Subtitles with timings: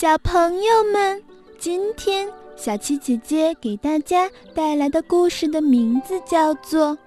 [0.00, 1.22] 小朋友们，
[1.58, 6.92] 今天小七姐姐给大家带来的故事的名字叫做《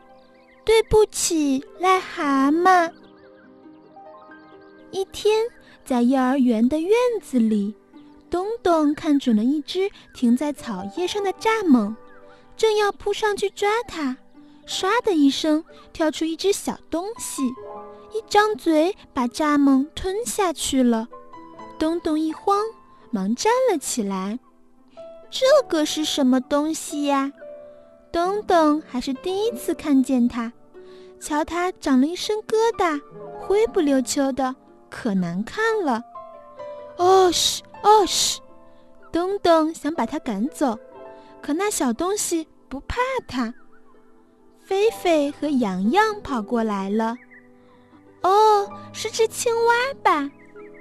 [0.63, 2.87] 对不起，癞蛤蟆》。
[4.91, 5.43] 一天，
[5.83, 7.73] 在幼儿园的院子里，
[8.29, 11.95] 东东看准了一只停在草叶上的蚱蜢，
[12.55, 14.17] 正要扑上去抓它，
[14.67, 17.41] 唰的一声，跳出一只小东西，
[18.13, 21.07] 一张嘴把蚱蜢吞下去了。
[21.79, 22.63] 东东一慌，
[23.13, 24.39] 忙站了起来。
[25.29, 27.31] 这个是什么东西呀？
[28.11, 30.51] 东东还是第一次看见它。
[31.19, 32.99] 瞧，它长了一身疙瘩，
[33.39, 34.55] 灰不溜秋的，
[34.89, 36.01] 可难看了。
[36.97, 38.41] 哦嘘，哦嘘！
[39.11, 40.77] 东东想把它赶走，
[41.39, 43.53] 可那小东西不怕它。
[44.59, 47.15] 菲菲和洋洋跑过来了。
[48.23, 50.31] 哦，是只青蛙吧？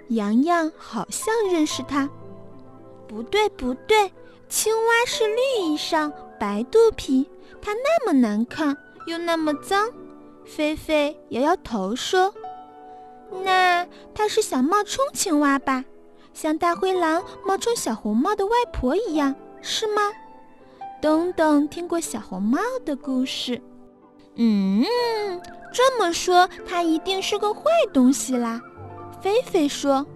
[0.08, 2.08] 洋洋好像认识它，
[3.12, 4.10] 不对不对，
[4.48, 6.10] 青蛙是绿衣裳
[6.40, 7.28] 白肚皮，
[7.60, 8.74] 它那么难看
[9.06, 9.90] 又那么脏。
[10.46, 12.32] 菲菲摇摇头说
[13.44, 15.84] ：“那它是想冒充青蛙吧？
[16.32, 20.00] 像大灰狼冒充小红帽的外婆一样，是吗？”
[21.02, 23.60] 东东听过小红帽的故事，
[24.36, 24.82] 嗯，
[25.70, 28.58] 这么说它一定是个坏东西啦。
[29.20, 30.06] 菲菲说：“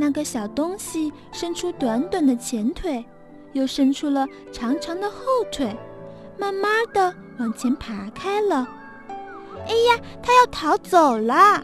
[0.00, 3.04] 那个小东西伸出短短的前腿，
[3.52, 5.16] 又伸出了长长的后
[5.50, 5.76] 腿，
[6.38, 8.66] 慢慢的往前爬开了。
[9.66, 11.60] 哎呀，它要逃走了！”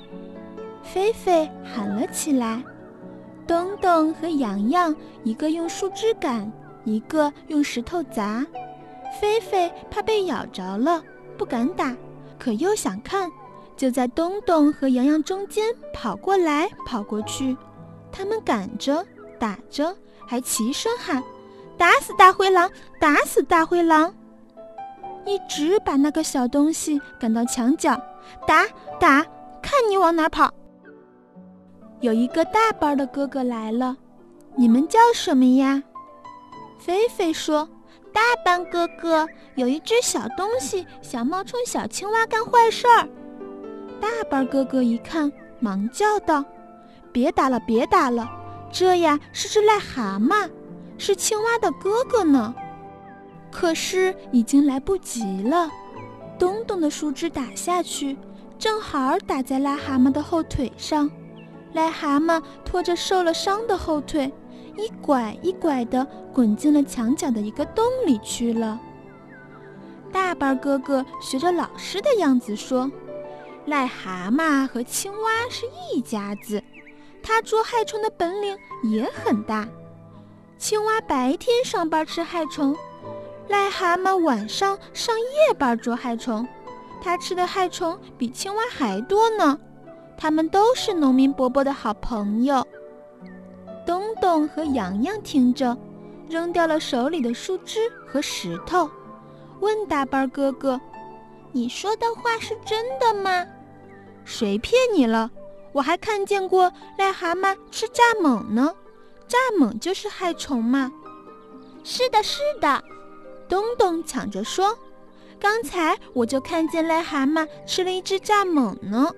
[0.82, 2.62] 菲菲喊了起来。
[3.46, 6.50] 东东和洋洋一个用树枝赶，
[6.84, 8.44] 一个用石头砸。
[9.20, 11.00] 菲菲怕被咬着了，
[11.38, 11.96] 不敢打，
[12.36, 13.30] 可又想看。
[13.76, 17.56] 就在东东和洋洋中间跑过来跑过去，
[18.16, 19.04] 他们赶着
[19.40, 19.92] 打着，
[20.24, 21.20] 还齐声喊
[21.76, 22.70] ：“打死大灰狼！
[23.00, 24.14] 打死大灰狼！”
[25.26, 28.00] 一直把那个小东西赶到墙角，
[28.46, 28.64] 打
[29.00, 29.26] 打，
[29.60, 30.48] 看你往哪跑！
[32.00, 33.96] 有一个大班的哥哥来了，
[34.54, 35.82] 你们叫什么呀？
[36.78, 37.68] 菲菲说
[38.12, 43.08] ：“大班哥哥，有一只小东西想冒充小青蛙干坏事儿。”
[44.00, 46.44] 大班哥哥一看，忙叫道
[47.14, 48.28] ：“别打了，别打了！
[48.72, 50.50] 这呀是只癞蛤蟆，
[50.98, 52.52] 是青蛙的哥哥呢。”
[53.52, 55.70] 可是已经来不及了，
[56.36, 58.16] 咚咚的树枝打下去，
[58.58, 61.08] 正好打在癞蛤蟆的后腿上。
[61.72, 64.32] 癞蛤蟆拖着受了伤的后腿，
[64.76, 68.80] 一拐一拐地滚进了墙角的一个洞里去了。
[70.10, 72.90] 大班哥哥学着老师的样子说。
[73.66, 76.62] 癞蛤蟆和青蛙是一家子，
[77.24, 79.66] 它捉害虫的本领也很大。
[80.58, 82.76] 青蛙白天上班吃害虫，
[83.48, 86.46] 癞蛤蟆晚上上夜班捉害虫，
[87.02, 89.58] 它吃的害虫比青蛙还多呢。
[90.16, 92.64] 他们都是农民伯伯的好朋友。
[93.84, 95.76] 东东和洋洋听着，
[96.28, 98.88] 扔掉了手里的树枝和石头，
[99.60, 100.80] 问大班哥哥。
[101.52, 103.44] 你说的话是真的吗？
[104.24, 105.30] 谁骗你了？
[105.74, 108.72] 我还看见过癞蛤蟆吃蚱蜢呢，
[109.28, 110.90] 蚱蜢就是害虫嘛。
[111.82, 112.82] 是的，是的，
[113.48, 114.78] 东东抢着说。
[115.40, 119.10] 刚才我就看见癞蛤蟆吃了一只蚱蜢呢。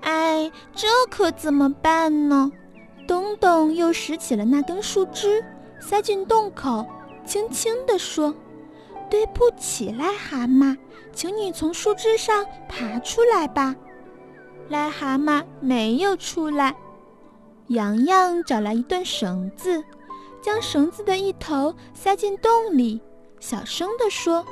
[0.00, 2.50] 哎，这可怎么办呢？
[3.06, 5.44] 东东又拾起了那根树枝，
[5.80, 6.84] 塞进洞口，
[7.24, 8.34] 轻轻地说。
[9.08, 10.76] 对不起，癞蛤蟆，
[11.14, 13.76] 请你从树枝上爬出来吧。
[14.72, 16.74] 癞蛤蟆没有出来。
[17.66, 19.84] 洋洋找来一段绳子，
[20.40, 22.98] 将绳子的一头塞进洞里，
[23.38, 24.42] 小声地说：“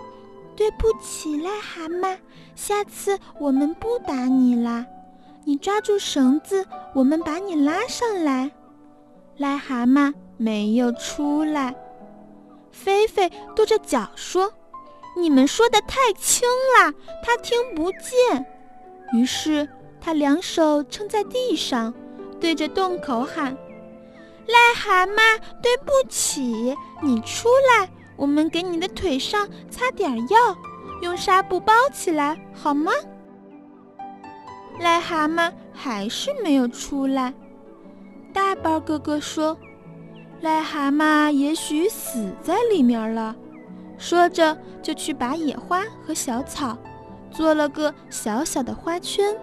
[0.55, 2.19] 对不起，癞蛤蟆，
[2.55, 4.85] 下次我们不打你啦。
[5.47, 8.51] 你抓住绳子，我们把你拉上来。”
[9.41, 11.75] 癞蛤蟆没有出来。
[12.71, 14.53] 菲菲跺着脚说
[15.17, 16.47] ：“你们说的太轻
[16.79, 16.93] 了，
[17.25, 18.47] 他听不见。”
[19.13, 19.69] 于是
[20.01, 21.93] 他两手撑在地上，
[22.41, 23.57] 对着洞口喊
[24.49, 27.49] ：“癞蛤蟆，对不起，你出
[27.79, 30.57] 来，我们给你的腿上擦点药，
[31.03, 32.93] 用纱布包起来，好吗？”
[34.81, 37.35] 癞蛤蟆还是没有出来。
[38.33, 39.57] 大班哥哥说。
[40.43, 43.37] 癞蛤蟆也许死在里面了，
[43.99, 46.79] 说着就去拔野花和小草，
[47.31, 49.37] 做了个小小的花圈。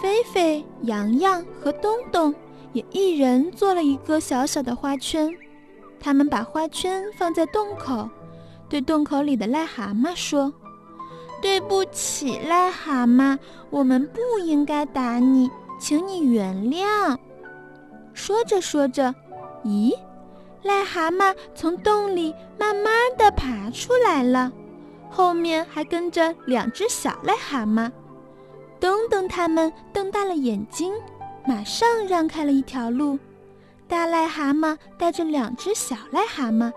[0.00, 2.34] 菲菲、洋洋和东东
[2.72, 5.34] 也一人做了一个小小的花圈。
[5.98, 8.08] 他们把花圈放在洞口，
[8.68, 10.52] 对洞口里的癞蛤蟆说
[11.40, 13.38] ：“对不起，癞蛤蟆，
[13.70, 15.50] 我们不应该打你，
[15.80, 17.16] 请你原谅。”
[18.12, 19.14] 说着说着，
[19.64, 19.92] 咦，
[20.62, 24.52] 癞蛤蟆从洞里慢慢的爬出来了，
[25.10, 27.90] 后面还跟着两只小癞蛤蟆。
[28.78, 30.92] 东东他们瞪大了眼睛，
[31.46, 33.18] 马上让开了一条路。
[33.88, 36.72] 大癞蛤蟆带着两只小癞蛤蟆，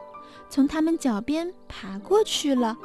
[0.50, 2.78] 从他们脚边爬过去了。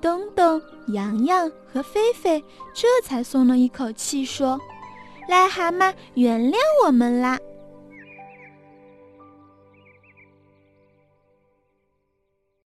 [0.00, 2.44] 东东、洋洋和菲菲
[2.74, 4.60] 这才松了一口气，说
[5.30, 7.38] ：“癞蛤蟆，原谅我们啦。”